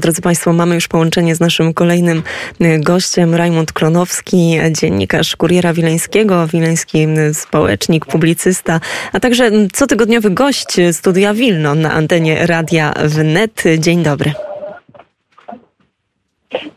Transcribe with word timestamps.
Drodzy 0.00 0.22
Państwo, 0.22 0.52
mamy 0.52 0.74
już 0.74 0.88
połączenie 0.88 1.34
z 1.34 1.40
naszym 1.40 1.74
kolejnym 1.74 2.22
e, 2.60 2.78
gościem, 2.78 3.34
Rajmund 3.34 3.72
Kronowski, 3.72 4.58
dziennikarz 4.72 5.36
Kuriera 5.36 5.72
Wileńskiego, 5.72 6.46
wileński 6.46 7.06
społecznik, 7.32 8.06
publicysta, 8.06 8.80
a 9.12 9.20
także 9.20 9.50
cotygodniowy 9.72 10.30
gość 10.30 10.76
studia 10.92 11.34
Wilno 11.34 11.74
na 11.74 11.92
antenie 11.92 12.46
Radia 12.46 12.94
Wnet. 13.04 13.64
Dzień 13.78 14.02
dobry. 14.02 14.32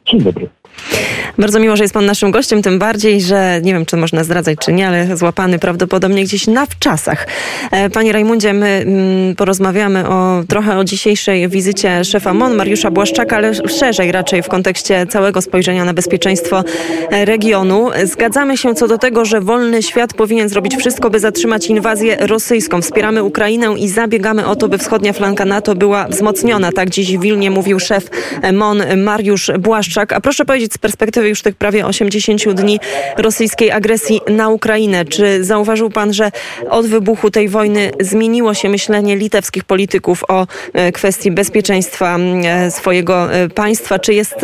Dzień 0.06 0.22
dobry. 0.22 0.50
Bardzo 1.40 1.60
miło, 1.60 1.76
że 1.76 1.84
jest 1.84 1.94
pan 1.94 2.06
naszym 2.06 2.32
gościem, 2.32 2.62
tym 2.62 2.80
bardziej, 2.80 3.22
że 3.22 3.60
nie 3.64 3.74
wiem, 3.74 3.86
czy 3.86 3.98
można 3.98 4.24
zdradzać, 4.24 4.58
czy 4.60 4.74
nie, 4.74 4.88
ale 4.88 5.18
złapany 5.18 5.60
prawdopodobnie 5.60 6.24
gdzieś 6.24 6.48
na 6.48 6.66
wczasach. 6.66 7.28
E, 7.72 7.90
panie 7.90 8.12
Rajmundzie, 8.14 8.54
my 8.54 8.68
mm, 8.68 9.36
porozmawiamy 9.36 10.10
o, 10.10 10.44
trochę 10.48 10.78
o 10.78 10.84
dzisiejszej 10.84 11.50
wizycie 11.50 12.04
szefa 12.04 12.34
MON, 12.34 12.56
Mariusza 12.56 12.92
Błaszczaka, 12.92 13.38
ale 13.38 13.54
szerzej 13.54 14.12
raczej 14.12 14.44
w 14.44 14.48
kontekście 14.48 15.06
całego 15.06 15.42
spojrzenia 15.42 15.86
na 15.86 15.94
bezpieczeństwo 15.94 16.64
e, 17.12 17.26
regionu. 17.26 17.90
Zgadzamy 18.04 18.58
się 18.58 18.76
co 18.76 18.88
do 18.88 18.98
tego, 18.98 19.26
że 19.26 19.42
wolny 19.42 19.84
świat 19.84 20.14
powinien 20.14 20.50
zrobić 20.50 20.76
wszystko, 20.76 21.10
by 21.10 21.20
zatrzymać 21.20 21.68
inwazję 21.68 22.18
rosyjską. 22.20 22.82
Wspieramy 22.82 23.24
Ukrainę 23.24 23.76
i 23.78 23.90
zabiegamy 23.90 24.48
o 24.48 24.56
to, 24.56 24.70
by 24.70 24.78
wschodnia 24.78 25.14
flanka 25.14 25.46
NATO 25.46 25.76
była 25.76 26.08
wzmocniona. 26.08 26.72
Tak 26.72 26.90
dziś 26.90 27.18
w 27.18 27.22
Wilnie 27.22 27.52
mówił 27.52 27.80
szef 27.80 28.10
MON 28.54 28.84
Mariusz 28.98 29.52
Błaszczak. 29.60 30.14
A 30.14 30.22
proszę 30.22 30.46
powiedzieć 30.46 30.74
z 30.74 30.78
perspektywy 30.78 31.29
już 31.30 31.42
tych 31.42 31.56
prawie 31.56 31.86
80 31.86 32.50
dni 32.54 32.80
rosyjskiej 33.18 33.72
agresji 33.72 34.22
na 34.30 34.50
Ukrainę. 34.50 35.06
Czy 35.06 35.44
zauważył 35.44 35.90
pan, 35.90 36.14
że 36.14 36.32
od 36.70 36.88
wybuchu 36.88 37.32
tej 37.32 37.50
wojny 37.50 37.92
zmieniło 38.00 38.54
się 38.54 38.70
myślenie 38.70 39.16
litewskich 39.16 39.64
polityków 39.64 40.24
o 40.28 40.48
e, 40.74 40.92
kwestii 40.92 41.32
bezpieczeństwa 41.32 42.18
e, 42.18 42.72
swojego 42.72 43.34
e, 43.34 43.50
państwa? 43.50 44.00
Czy 44.00 44.14
jest 44.14 44.36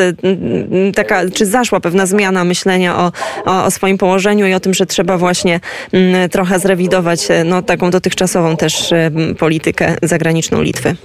taka, 0.95 1.29
czy 1.29 1.45
zaszła 1.45 1.79
pewna 1.79 2.05
zmiana 2.05 2.43
myślenia 2.43 2.97
o, 2.97 3.11
o, 3.45 3.65
o 3.65 3.71
swoim 3.71 3.97
położeniu 3.97 4.47
i 4.47 4.53
o 4.53 4.59
tym, 4.59 4.73
że 4.73 4.85
trzeba 4.85 5.17
właśnie 5.17 5.59
trochę 6.31 6.59
zrewidować 6.59 7.27
no, 7.45 7.61
taką 7.61 7.91
dotychczasową 7.91 8.57
też 8.57 8.93
politykę 9.37 9.95
zagraniczną 10.01 10.61
Litwy? 10.61 10.95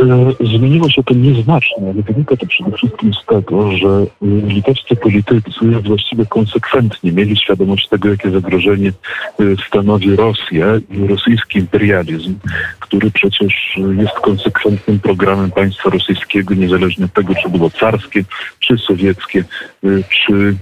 E, 0.00 0.32
zmieniło 0.58 0.90
się 0.90 1.02
to 1.02 1.14
nieznacznie, 1.14 1.76
ale 1.82 2.02
wynika 2.02 2.36
to 2.36 2.46
przede 2.46 2.72
wszystkim 2.72 3.14
z 3.14 3.26
tego, 3.26 3.72
że 3.72 4.06
litewscy 4.22 4.96
politycy 4.96 5.50
właściwie 5.84 6.26
konsekwentnie 6.26 7.12
mieli 7.12 7.36
świadomość 7.36 7.88
tego, 7.88 8.08
jakie 8.08 8.30
zagrożenie 8.30 8.88
e, 8.88 9.44
stanowi 9.68 10.16
Rosja 10.16 10.66
i 10.90 11.06
rosyjski 11.06 11.58
imperializm, 11.58 12.34
który 12.80 13.10
przecież 13.10 13.78
jest 13.98 14.14
konsekwentnym 14.14 14.98
programem 15.00 15.50
państwa 15.50 15.90
rosyjskiego, 15.90 16.54
niezależnie 16.54 17.04
od 17.04 17.12
tego, 17.12 17.34
czy 17.34 17.48
było 17.48 17.70
carskie, 17.70 18.24
czy 18.60 18.78
sowieckie, 18.78 19.44
e, 19.84 19.88
czy 20.08 20.56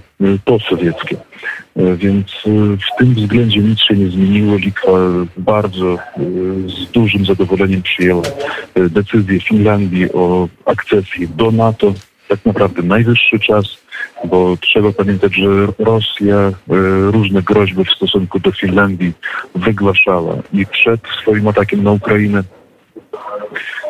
posowieckie. 0.45 1.17
E, 1.75 1.95
więc 1.95 2.27
e, 2.27 2.49
w 2.77 2.97
tym 2.97 3.13
względzie 3.13 3.59
nic 3.59 3.79
się 3.79 3.95
nie 3.95 4.07
zmieniło. 4.07 4.55
Litwa 4.55 4.91
bardzo 5.37 5.93
e, 5.93 5.99
z 6.67 6.91
dużym 6.91 7.25
zadowoleniem 7.25 7.81
przyjęła 7.81 8.21
decyzję 8.75 9.39
Finlandii 9.39 10.13
o 10.13 10.47
akcesji 10.65 11.27
do 11.27 11.51
NATO. 11.51 11.93
Tak 12.27 12.45
naprawdę 12.45 12.81
najwyższy 12.81 13.39
czas, 13.39 13.65
bo 14.25 14.57
trzeba 14.61 14.91
pamiętać, 14.91 15.35
że 15.35 15.47
Rosja 15.79 16.51
różne 17.11 17.41
groźby 17.41 17.85
w 17.85 17.91
stosunku 17.91 18.39
do 18.39 18.51
Finlandii 18.51 19.13
wygłaszała 19.55 20.35
i 20.53 20.65
przed 20.65 21.01
swoim 21.21 21.47
atakiem 21.47 21.83
na 21.83 21.91
Ukrainę 21.91 22.43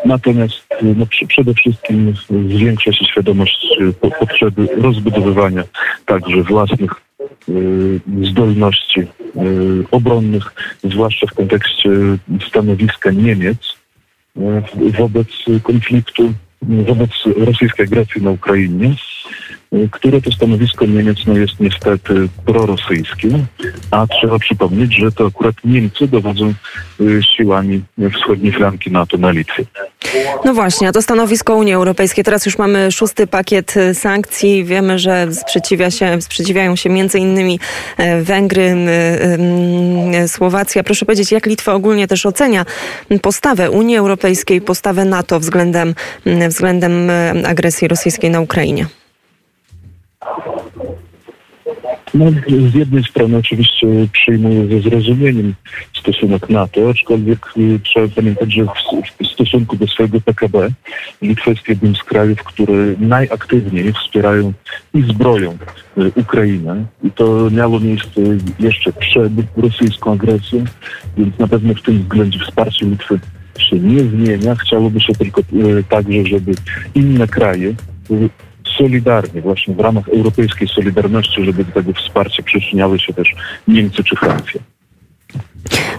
Natomiast 0.05 0.67
no, 0.81 1.05
przede 1.27 1.53
wszystkim 1.53 2.13
zwiększa 2.49 2.93
się 2.93 3.05
świadomość 3.05 3.67
potrzeby 4.19 4.67
rozbudowywania 4.77 5.63
także 6.05 6.43
własnych 6.43 6.91
Y, 7.49 7.99
zdolności 8.23 9.07
obronnych, 9.91 10.53
zwłaszcza 10.83 11.27
w 11.27 11.33
kontekście 11.33 11.89
stanowiska 12.47 13.11
Niemiec 13.11 13.57
wobec 14.99 15.27
konfliktu, 15.63 16.33
wobec 16.61 17.09
rosyjskiej 17.37 17.85
agresji 17.85 18.21
na 18.21 18.31
Ukrainie 18.31 18.95
które 19.91 20.21
to 20.21 20.31
stanowisko 20.31 20.85
Niemiec 20.85 21.17
no, 21.27 21.37
jest 21.37 21.59
niestety 21.59 22.29
prorosyjskie, 22.45 23.29
a 23.91 24.07
trzeba 24.07 24.39
przypomnieć, 24.39 24.95
że 24.95 25.11
to 25.11 25.27
akurat 25.27 25.55
Niemcy 25.65 26.07
dowodzą 26.07 26.53
siłami 27.37 27.81
wschodniej 28.13 28.51
flanki 28.51 28.91
NATO 28.91 29.17
na 29.17 29.31
Litwie. 29.31 29.65
No 30.45 30.53
właśnie, 30.53 30.87
a 30.87 30.91
to 30.91 31.01
stanowisko 31.01 31.55
Unii 31.55 31.73
Europejskiej. 31.73 32.23
Teraz 32.23 32.45
już 32.45 32.57
mamy 32.57 32.91
szósty 32.91 33.27
pakiet 33.27 33.77
y, 33.77 33.95
sankcji. 33.95 34.65
Wiemy, 34.65 34.99
że 34.99 35.27
sprzeciwia 35.33 35.91
się, 35.91 36.21
sprzeciwiają 36.21 36.75
się 36.75 36.89
między 36.89 37.19
innymi 37.19 37.59
e, 37.97 38.21
Węgry, 38.21 38.75
Słowacja. 40.27 40.83
Proszę 40.83 41.05
powiedzieć, 41.05 41.31
jak 41.31 41.45
Litwa 41.45 41.73
ogólnie 41.73 42.07
też 42.07 42.25
ocenia 42.25 42.65
postawę 43.21 43.71
Unii 43.71 43.97
Europejskiej, 43.97 44.61
postawę 44.61 45.05
NATO 45.05 45.39
względem, 45.39 45.95
względem 46.49 47.09
e, 47.09 47.33
agresji 47.47 47.87
rosyjskiej 47.87 48.29
na 48.29 48.41
Ukrainie? 48.41 48.85
No, 52.13 52.25
z 52.71 52.75
jednej 52.75 53.03
strony 53.03 53.37
oczywiście 53.37 53.87
przyjmuję 54.11 54.67
ze 54.67 54.89
zrozumieniem 54.89 55.53
stosunek 55.93 56.49
NATO, 56.49 56.89
aczkolwiek 56.89 57.39
y, 57.57 57.79
trzeba 57.83 58.07
pamiętać, 58.07 58.53
że 58.53 58.65
w, 58.65 59.27
stosunku 59.27 59.77
do 59.77 59.87
swojego 59.87 60.21
PKB 60.21 60.69
Litwa 61.21 61.51
jest 61.51 61.67
jednym 61.67 61.95
z 61.95 62.03
krajów, 62.03 62.43
które 62.43 62.73
najaktywniej 62.99 63.93
wspierają 63.93 64.53
i 64.93 65.01
zbroją 65.01 65.57
y, 65.97 66.11
Ukrainę. 66.15 66.85
I 67.03 67.11
to 67.11 67.49
miało 67.51 67.79
miejsce 67.79 68.21
jeszcze 68.59 68.93
przed 68.93 69.33
rosyjską 69.57 70.13
agresją, 70.13 70.63
więc 71.17 71.39
na 71.39 71.47
pewno 71.47 71.73
w 71.73 71.81
tym 71.81 71.99
względzie 71.99 72.39
wsparcie 72.39 72.85
Litwy 72.85 73.19
się 73.59 73.79
nie 73.79 73.99
zmienia. 73.99 74.55
Chciałoby 74.55 74.99
się 74.99 75.13
tylko 75.13 75.41
y, 75.41 75.83
także, 75.89 76.25
żeby 76.25 76.51
inne 76.95 77.27
kraje 77.27 77.73
solidarnie, 78.81 79.41
właśnie 79.41 79.75
w 79.75 79.79
ramach 79.79 80.09
europejskiej 80.09 80.67
solidarności, 80.67 81.45
żeby 81.45 81.65
do 81.65 81.71
tego 81.71 81.93
wsparcia 81.93 82.43
przyczyniały 82.43 82.99
się 82.99 83.13
też 83.13 83.35
Niemcy 83.67 84.03
czy 84.03 84.15
Francja. 84.15 84.61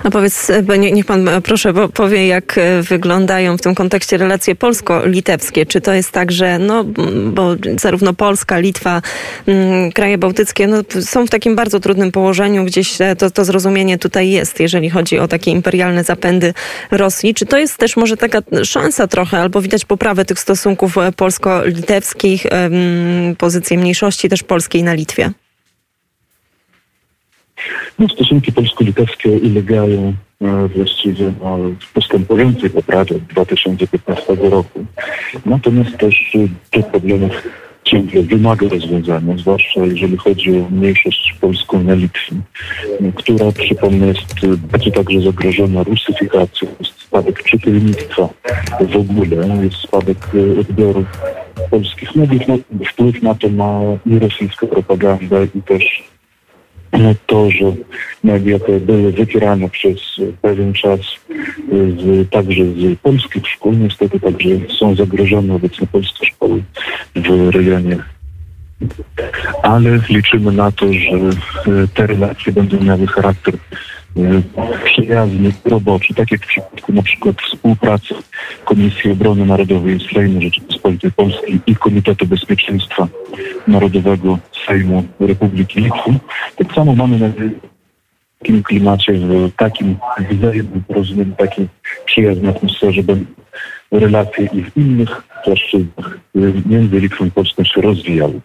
A 0.05 0.11
powiedz, 0.11 0.51
e, 0.51 0.79
niech 0.79 1.07
pan 1.07 1.29
e, 1.29 1.41
proszę 1.41 1.73
powie, 1.95 2.27
jak 2.27 2.59
e, 2.59 2.83
wyglądają 2.83 3.57
w 3.57 3.61
tym 3.61 3.75
kontekście 3.75 4.17
relacje 4.17 4.55
polsko-litewskie. 4.55 5.67
Czy 5.67 5.81
to 5.81 5.93
jest 5.93 6.11
tak, 6.11 6.33
że 6.33 6.59
no, 6.59 6.85
bo 7.33 7.55
zarówno 7.81 8.15
Polska, 8.15 8.59
Litwa, 8.59 9.03
kraje 9.95 10.19
bałtyckie 10.19 10.67
no, 10.67 10.83
są 11.01 11.27
w 11.27 11.31
takim 11.31 11.57
bardzo 11.57 11.81
trudnym 11.81 12.13
położeniu, 12.13 12.65
gdzieś 12.65 12.99
to, 13.19 13.31
to 13.31 13.45
zrozumienie 13.45 13.99
tutaj 13.99 14.31
jest, 14.31 14.61
jeżeli 14.61 14.91
chodzi 14.91 15.19
o 15.19 15.29
takie 15.29 15.51
imperialne 15.51 16.05
zapędy 16.05 16.55
Rosji. 16.91 17.35
Czy 17.35 17.47
to 17.47 17.59
jest 17.59 17.77
też 17.77 17.97
może 17.97 18.17
taka 18.17 18.39
szansa 18.65 19.07
trochę, 19.07 19.39
albo 19.39 19.61
widać 19.61 19.85
poprawę 19.85 20.25
tych 20.25 20.41
stosunków 20.41 20.97
polsko-litewskich, 21.17 22.47
pozycję 23.39 23.79
mniejszości 23.79 24.29
też 24.29 24.43
polskiej 24.43 24.83
na 24.83 24.95
Litwie? 24.95 25.33
No, 27.99 28.09
stosunki 28.09 28.53
polsko-litewskie 28.53 29.31
ulegają 29.31 30.15
e, 30.41 30.69
właściwie 30.69 31.33
no, 31.41 31.59
postępującej 31.95 32.71
poprawie 32.71 33.17
od 33.17 33.23
2015 33.23 34.35
roku. 34.35 34.85
Natomiast 35.47 35.97
też 35.97 36.35
e, 36.35 36.39
tych 36.71 36.87
problemów 36.87 37.33
ciągle 37.85 38.23
wymaga 38.23 38.69
rozwiązania, 38.69 39.39
zwłaszcza 39.39 39.81
jeżeli 39.81 40.17
chodzi 40.17 40.51
o 40.51 40.71
mniejszość 40.71 41.35
polską 41.41 41.83
na 41.83 41.95
Litwie, 41.95 42.37
która, 43.15 43.53
przypomnę, 43.53 44.07
jest 44.07 44.47
będzie 44.57 44.93
także 44.93 45.21
zagrożona 45.21 45.83
rusyfikacją, 45.83 46.69
jest 46.81 47.01
spadek 47.01 47.43
czytelnictwa 47.43 48.29
w 48.81 48.97
ogóle, 48.97 49.65
jest 49.65 49.77
spadek 49.77 50.19
e, 50.35 50.61
odbioru 50.61 51.05
polskich 51.71 52.15
mediów. 52.15 52.43
No, 52.49 52.59
wpływ 52.89 53.23
na 53.23 53.35
to 53.35 53.49
ma 53.49 53.81
i 54.07 54.19
rosyjska 54.19 54.67
propaganda, 54.67 55.37
i 55.55 55.63
też 55.63 56.13
to, 57.27 57.51
że 57.51 57.73
media 58.25 58.59
te 58.59 58.81
były 58.81 59.13
wypierane 59.13 59.69
przez 59.69 59.97
pewien 60.43 60.73
czas 60.73 61.01
z, 61.99 62.31
także 62.31 62.65
z 62.65 62.99
polskich 62.99 63.49
szkół, 63.49 63.73
niestety 63.73 64.21
także 64.21 64.49
są 64.79 64.95
zagrożone 64.95 65.55
obecnie 65.55 65.87
polskie 65.87 66.27
szkoły 66.27 66.63
w 67.17 67.51
rejonie. 67.51 67.99
Ale 69.63 69.99
liczymy 70.09 70.53
na 70.53 70.73
to, 70.73 70.93
że 70.93 71.19
te 71.95 72.07
relacje 72.07 72.53
będą 72.53 72.81
miały 72.81 73.07
charakter 73.07 73.55
E, 74.17 74.43
przyjazny, 74.85 75.53
roboczy, 75.65 76.15
tak 76.15 76.33
jak 76.33 76.45
w 76.45 76.49
przypadku 76.49 76.93
na 76.93 77.03
przykład 77.03 77.37
współpracy 77.43 78.15
Komisji 78.65 79.11
Obrony 79.11 79.47
Narodowej 79.47 79.99
Sejmu 80.15 80.43
Rzeczypospolitej 80.43 81.13
Polskiej 81.13 81.61
i 81.67 81.77
Komitetu 81.77 82.27
takim 88.39 88.63
klimacie, 88.63 89.13
w 89.13 89.53
takim 89.57 89.97
wzajemnym 90.31 90.83
porozumieniu, 90.89 91.35
takiej 91.37 91.69
przyjaznej 92.05 92.51
atmosferze 92.51 93.03
będą 93.03 93.25
relacje 93.91 94.49
i 94.53 94.63
w 94.63 94.77
innych 94.77 95.23
płaszczyznach 95.45 96.19
między 96.67 97.01
Litwą 97.01 97.25
i 97.25 97.31
Polską 97.31 97.65
się 97.65 97.81
rozwijały. 97.81 98.41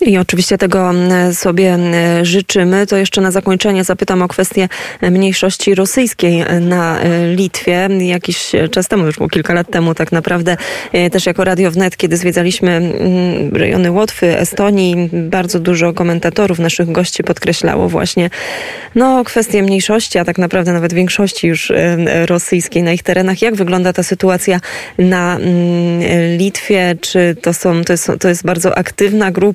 I 0.00 0.18
oczywiście 0.18 0.58
tego 0.58 0.90
mm, 0.90 1.34
sobie 1.34 1.74
mm, 1.74 2.24
życzymy. 2.24 2.86
To 2.86 2.96
jeszcze 2.96 3.20
na 3.20 3.30
zakończenie 3.30 3.84
zapytam 3.84 4.22
o 4.22 4.28
kwestię 4.28 4.68
mniejszości 5.02 5.74
rosyjskiej 5.74 6.44
na 6.60 7.04
y, 7.04 7.34
Litwie. 7.34 7.88
Jakiś 8.00 8.52
czas 8.70 8.88
temu, 8.88 9.06
już 9.06 9.16
było 9.16 9.28
kilka 9.28 9.54
lat 9.54 9.70
temu 9.70 9.94
tak 9.94 10.12
naprawdę, 10.12 10.56
też 11.12 11.26
jako 11.26 11.44
Radio 11.44 11.70
Wnet, 11.70 11.96
kiedy 11.96 12.16
zwiedzaliśmy 12.16 12.70
mm, 12.70 13.56
rejony 13.56 13.90
Łotwy, 13.90 14.38
Estonii, 14.38 15.10
bardzo 15.12 15.60
dużo 15.60 15.92
komentatorów, 15.92 16.58
naszych 16.58 16.92
gości 16.92 17.24
podkreślało 17.24 17.88
właśnie 17.88 18.30
no, 18.94 19.24
kwestię 19.24 19.62
mniejszości, 19.62 20.18
a 20.18 20.24
tak 20.24 20.38
naprawdę 20.38 20.72
nawet 20.72 20.92
większości 20.92 21.46
już 21.46 21.72
rosyjskiej 22.26 22.82
na 22.82 22.92
ich 22.92 23.02
terenach. 23.02 23.42
Jak 23.42 23.54
wygląda 23.54 23.92
ta 23.92 24.02
sytuacja 24.02 24.60
na 24.98 25.38
Litwie? 26.36 26.96
Czy 27.00 27.36
to, 27.42 27.54
są, 27.54 27.84
to, 27.84 27.92
jest, 27.92 28.10
to 28.20 28.28
jest 28.28 28.44
bardzo 28.44 28.78
aktywna 28.78 29.30
grupa. 29.30 29.45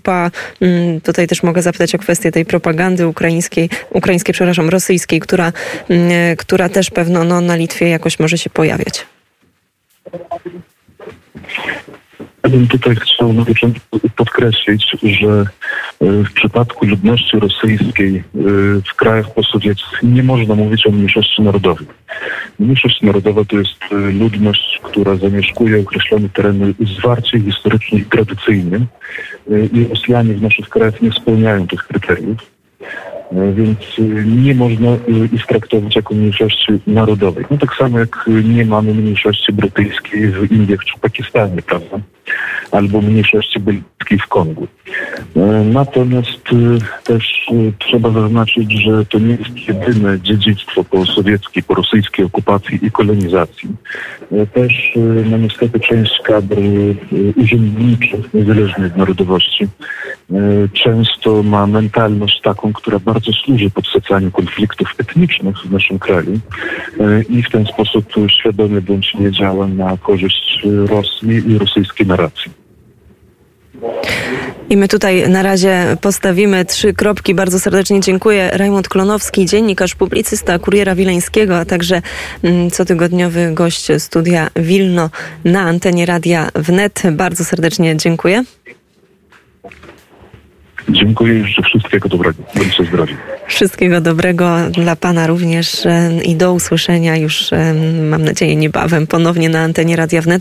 Mm, 0.62 1.02
tutaj 1.02 1.28
też 1.28 1.44
mogę 1.44 1.62
zapytać 1.62 1.96
o 1.96 1.98
kwestię 1.98 2.32
tej 2.32 2.46
propagandy 2.46 3.08
ukraińskiej, 3.08 3.70
ukraińskiej, 3.90 4.34
przepraszam, 4.34 4.70
rosyjskiej, 4.70 5.20
która, 5.20 5.54
mm, 5.90 6.36
która 6.38 6.70
też 6.70 6.90
pewno 6.90 7.24
no, 7.24 7.42
na 7.42 7.56
Litwie 7.56 7.90
jakoś 7.90 8.20
może 8.20 8.38
się 8.38 8.50
pojawiać. 8.50 9.06
Ja 12.44 12.50
bym 12.50 12.68
tutaj 12.68 12.96
chciał 12.96 13.34
na 13.34 13.46
początku 13.46 14.00
podkreślić, 14.16 14.92
że 15.04 15.30
e, 15.30 15.46
w 16.24 16.34
przypadku 16.34 16.86
ludności 16.86 17.40
rosyjskiej 17.40 18.16
e, 18.18 18.22
w 18.92 18.96
krajach 18.96 19.34
posowieckich 19.34 20.04
nie 20.04 20.24
można 20.24 20.56
mówić 20.56 20.88
o 20.88 20.92
mniejszości 20.92 21.42
narodowej. 21.42 21.88
Mniejszość 22.60 23.02
narodowa 23.02 23.46
to 23.46 23.58
jest 23.58 23.84
e, 23.92 23.96
ludność, 23.96 24.80
która 24.84 25.16
zamieszkuje 25.16 25.82
określone 25.82 26.30
tereny 26.30 26.74
zwarcie 27.00 27.40
historycznie 27.40 28.00
i 28.00 28.06
tradycyjnie 28.06 28.80
i 29.74 29.88
Rosjanie 29.90 30.34
w 30.34 30.42
naszych 30.42 30.70
krajach 30.70 31.02
nie 31.02 31.12
spełniają 31.12 31.68
tych 31.68 31.84
kryteriów. 31.84 32.38
Więc 33.54 33.80
nie 34.26 34.56
można 34.56 34.98
ich 35.34 35.46
traktować 35.46 35.96
jako 35.96 36.14
mniejszości 36.14 36.72
narodowej. 36.88 37.46
No 37.52 37.58
tak 37.58 37.76
samo 37.76 38.00
jak 38.00 38.26
nie 38.44 38.66
mamy 38.66 38.94
mniejszości 38.94 39.54
brytyjskiej 39.54 40.28
w 40.28 40.52
Indiach 40.52 40.86
czy 40.86 41.00
Pakistanie, 41.00 41.62
prawda? 41.62 42.00
Albo 42.72 43.02
mniejszości 43.02 43.60
brytyjskiej 43.60 44.20
w 44.20 44.28
Kongu. 44.28 44.68
Natomiast 45.74 46.50
też 47.04 47.48
trzeba 47.80 48.12
zaznaczyć, 48.12 48.72
że 48.84 49.06
to 49.06 49.20
nie 49.20 49.36
jest 49.36 49.68
jedyne 49.68 50.20
dziedzictwo 50.20 50.84
po 50.84 51.06
sowieckiej, 51.06 51.64
po 51.64 51.76
rosyjskiej 51.76 52.26
okupacji 52.26 52.86
i 52.86 52.92
kolonizacji. 52.92 53.70
Też 54.54 54.94
no 55.26 55.38
niestety 55.38 55.80
część 55.80 56.22
kadr 56.24 56.56
urzędniczych, 57.36 58.34
niezależnie 58.34 58.86
od 58.86 58.98
narodowości, 58.98 59.68
często 60.74 61.44
ma 61.44 61.68
mentalność 61.68 62.42
taką, 62.42 62.74
która 62.74 63.00
bardzo 63.00 63.32
służy 63.32 63.70
podsycaniu 63.70 64.32
konfliktów 64.32 64.96
etnicznych 64.98 65.58
w 65.58 65.72
naszym 65.72 66.00
kraju 66.00 66.40
e, 67.00 67.22
i 67.22 67.44
w 67.44 67.50
ten 67.50 67.66
sposób 67.66 68.06
świadomie 68.40 68.82
bądź 68.82 69.14
nie 69.14 69.32
działa 69.32 69.68
na 69.68 69.98
korzyść 69.98 70.62
Rosji 70.88 71.52
i 71.52 71.58
rosyjskiej 71.58 72.08
narracji. 72.08 72.61
I 74.70 74.78
my 74.78 74.88
tutaj 74.88 75.30
na 75.30 75.44
razie 75.44 75.98
postawimy 76.02 76.66
trzy 76.66 76.94
kropki. 76.94 77.36
Bardzo 77.36 77.60
serdecznie 77.60 78.00
dziękuję. 78.00 78.50
Rajmund 78.54 78.90
Klonowski, 78.90 79.46
dziennikarz, 79.46 79.96
publicysta 79.96 80.60
Kuriera 80.60 80.96
Wileńskiego, 80.96 81.58
a 81.58 81.66
także 81.66 82.02
mm, 82.44 82.72
cotygodniowy 82.72 83.52
gość 83.54 83.88
studia 83.98 84.50
Wilno 84.56 85.10
na 85.46 85.62
antenie 85.62 86.06
Radia 86.06 86.50
Wnet. 86.56 87.04
Bardzo 87.12 87.46
serdecznie 87.46 87.98
dziękuję. 87.98 88.44
Dziękuję 90.90 91.40
i 91.40 91.44
życzę 91.44 91.62
wszystkiego 91.62 92.10
dobrego. 92.10 92.44
Bądźcie 92.56 92.86
zdrowi. 92.86 93.16
Wszystkiego 93.48 94.02
dobrego 94.02 94.58
dla 94.72 94.96
Pana 94.96 95.28
również 95.28 95.88
i 96.26 96.36
do 96.36 96.54
usłyszenia 96.54 97.18
już, 97.18 97.50
mam 98.10 98.24
nadzieję, 98.24 98.56
niebawem 98.56 99.08
ponownie 99.08 99.50
na 99.50 99.60
antenie 99.60 99.96
Radia 99.96 100.22
Wnet. 100.22 100.40